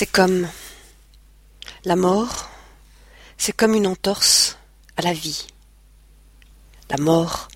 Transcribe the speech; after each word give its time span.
c'est 0.00 0.06
comme 0.06 0.48
la 1.84 1.94
mort, 1.94 2.48
c'est 3.36 3.52
comme 3.52 3.74
une 3.74 3.86
entorse 3.86 4.56
à 4.96 5.02
la 5.02 5.12
vie. 5.12 5.46
La 6.88 6.96
mort, 6.96 7.48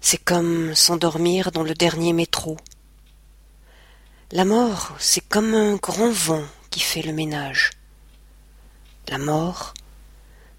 c'est 0.00 0.24
comme 0.24 0.74
s'endormir 0.74 1.52
dans 1.52 1.62
le 1.62 1.74
dernier 1.74 2.14
métro. 2.14 2.56
La 4.32 4.46
mort, 4.46 4.96
c'est 4.98 5.20
comme 5.28 5.52
un 5.52 5.76
grand 5.76 6.10
vent 6.10 6.46
qui 6.70 6.80
fait 6.80 7.02
le 7.02 7.12
ménage. 7.12 7.72
La 9.08 9.18
mort, 9.18 9.74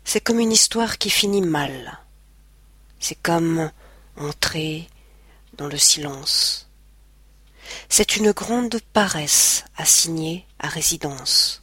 c'est 0.04 0.22
comme 0.22 0.40
une 0.40 0.52
histoire 0.52 1.00
qui 1.00 1.10
finit 1.10 1.42
mal. 1.42 1.98
C'est 3.00 3.20
comme 3.24 3.72
entrer 4.18 4.88
dans 5.58 5.68
le 5.68 5.80
silence. 5.80 6.70
C'est 7.90 8.16
une 8.16 8.32
grande 8.32 8.80
paresse 8.94 9.64
assignée 9.76 10.46
à 10.60 10.68
résidence. 10.68 11.62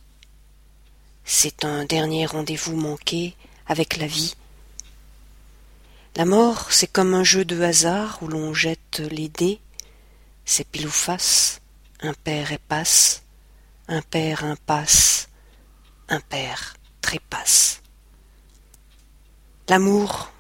C'est 1.25 1.65
un 1.65 1.85
dernier 1.85 2.27
rendez-vous 2.27 2.77
manqué 2.77 3.37
avec 3.67 3.97
la 3.97 4.07
vie. 4.07 4.35
La 6.17 6.25
mort, 6.25 6.73
c'est 6.73 6.91
comme 6.91 7.15
un 7.15 7.25
jeu 7.25 7.45
de 7.45 7.61
hasard 7.63 8.19
où 8.23 8.29
l'on 8.29 8.55
jette 8.55 9.01
les 9.11 9.29
dés. 9.29 9.61
C'est 10.45 10.67
pile 10.67 10.87
ou 10.87 10.91
face, 10.91 11.61
impair 12.01 12.53
et 12.53 12.59
passe, 12.59 13.23
impair 13.87 14.45
impasse, 14.45 15.29
impair 16.09 16.75
trépasse. 17.01 17.83
L'amour, 19.69 20.33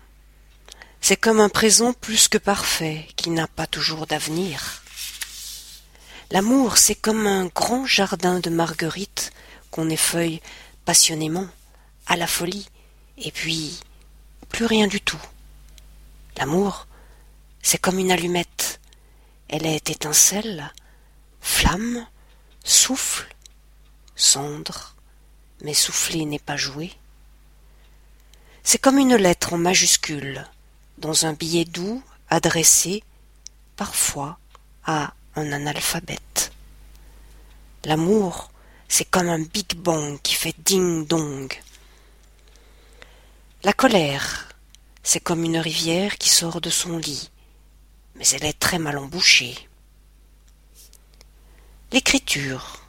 c'est 1.01 1.17
comme 1.17 1.39
un 1.41 1.51
présent 1.51 1.93
plus 1.93 2.29
que 2.29 2.39
parfait 2.39 3.07
qui 3.17 3.31
n'a 3.31 3.47
pas 3.47 3.67
toujours 3.67 4.07
d'avenir. 4.07 4.83
L'amour, 6.31 6.77
c'est 6.77 6.95
comme 6.95 7.27
un 7.27 7.47
grand 7.47 7.87
jardin 7.87 8.39
de 8.39 8.51
marguerites 8.51 9.33
qu'on 9.71 9.89
effeuille 9.89 10.43
passionnément, 10.85 11.49
à 12.07 12.17
la 12.17 12.27
folie, 12.27 12.69
et 13.17 13.33
puis 13.33 13.81
plus 14.51 14.67
rien 14.67 14.89
du 14.89 15.01
tout. 15.01 15.21
L'amour, 16.37 16.87
c'est 17.63 17.79
comme 17.79 17.99
une 17.99 18.13
allumette. 18.13 18.79
Elle 19.49 19.65
est 19.65 19.89
étincelle, 19.89 20.71
flamme, 21.41 22.07
souffle, 22.63 23.35
cendre, 24.15 24.95
mais 25.63 25.75
souffler 25.75 26.27
n'est 26.27 26.39
pas 26.39 26.59
jouer. 26.59 26.93
C'est 28.63 28.79
comme 28.79 28.99
une 28.99 29.17
lettre 29.17 29.55
en 29.55 29.59
majuscule, 29.59 30.47
dans 30.99 31.25
un 31.25 31.33
billet 31.33 31.65
doux 31.65 32.03
adressé, 32.29 33.03
parfois, 33.77 34.39
à 34.85 35.15
un 35.39 35.53
analphabète. 35.53 36.53
L'amour, 37.85 38.51
c'est 38.89 39.09
comme 39.09 39.29
un 39.29 39.39
Big 39.39 39.77
Bang 39.77 40.21
qui 40.23 40.35
fait 40.35 40.55
ding-dong. 40.59 41.53
La 43.63 43.73
colère, 43.73 44.49
c'est 45.03 45.21
comme 45.21 45.45
une 45.45 45.59
rivière 45.59 46.19
qui 46.19 46.29
sort 46.29 46.61
de 46.61 46.71
son 46.71 46.99
lit, 46.99 47.31
mais 48.17 48.27
elle 48.29 48.45
est 48.45 48.59
très 48.59 48.79
mal 48.79 48.99
embouchée. 48.99 49.69
L'écriture, 51.93 52.83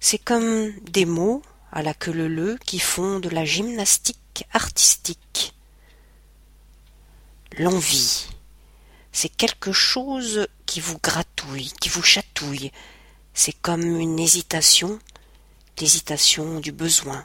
c'est 0.00 0.18
comme 0.18 0.72
des 0.80 1.06
mots 1.06 1.42
à 1.72 1.82
la 1.82 1.92
queue 1.92 2.12
leu 2.12 2.56
qui 2.64 2.78
font 2.78 3.18
de 3.18 3.28
la 3.28 3.44
gymnastique 3.44 4.46
artistique. 4.52 5.54
L'envie, 7.58 8.28
c'est 9.14 9.28
quelque 9.28 9.70
chose 9.70 10.48
qui 10.66 10.80
vous 10.80 10.98
gratouille, 10.98 11.70
qui 11.80 11.88
vous 11.88 12.02
chatouille. 12.02 12.72
C'est 13.32 13.52
comme 13.52 13.84
une 13.84 14.18
hésitation, 14.18 14.98
l'hésitation 15.78 16.58
du 16.58 16.72
besoin. 16.72 17.24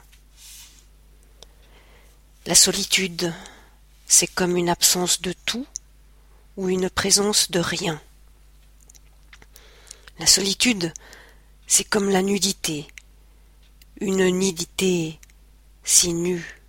La 2.46 2.54
solitude, 2.54 3.34
c'est 4.06 4.28
comme 4.28 4.56
une 4.56 4.68
absence 4.68 5.20
de 5.20 5.34
tout 5.44 5.66
ou 6.56 6.68
une 6.68 6.88
présence 6.88 7.50
de 7.50 7.58
rien. 7.58 8.00
La 10.20 10.26
solitude, 10.26 10.94
c'est 11.66 11.84
comme 11.84 12.08
la 12.08 12.22
nudité, 12.22 12.86
une 14.00 14.28
nudité 14.30 15.18
si 15.82 16.12
nue. 16.12 16.60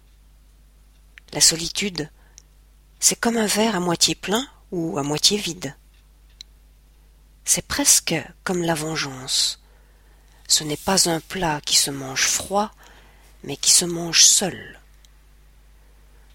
La 1.31 1.41
solitude, 1.41 2.09
c'est 2.99 3.19
comme 3.19 3.37
un 3.37 3.45
verre 3.45 3.75
à 3.75 3.79
moitié 3.79 4.15
plein 4.15 4.47
ou 4.71 4.97
à 4.97 5.03
moitié 5.03 5.37
vide. 5.37 5.75
C'est 7.43 7.65
presque 7.65 8.15
comme 8.43 8.61
la 8.61 8.73
vengeance. 8.73 9.59
Ce 10.47 10.63
n'est 10.63 10.77
pas 10.77 11.09
un 11.09 11.19
plat 11.19 11.61
qui 11.65 11.75
se 11.75 11.91
mange 11.91 12.27
froid, 12.27 12.71
mais 13.43 13.57
qui 13.57 13.71
se 13.71 13.85
mange 13.85 14.23
seul. 14.23 14.79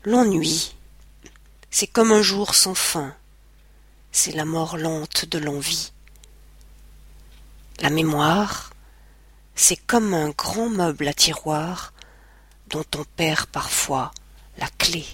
L'ennui, 0.05 0.75
c'est 1.71 1.87
comme 1.87 2.13
un 2.13 2.23
jour 2.23 2.55
sans 2.55 2.75
fin, 2.75 3.15
c'est 4.13 4.33
la 4.33 4.45
mort 4.45 4.77
lente 4.77 5.25
de 5.27 5.39
l'envie. 5.39 5.93
La 7.81 7.91
mémoire, 7.91 8.73
c'est 9.55 9.77
comme 9.77 10.15
un 10.15 10.31
grand 10.31 10.71
meuble 10.71 11.09
à 11.09 11.15
tiroir 11.15 11.93
dont 12.69 12.85
on 12.97 13.05
perd 13.05 13.47
parfois 13.47 14.13
la 14.59 14.69
clé. 14.79 15.05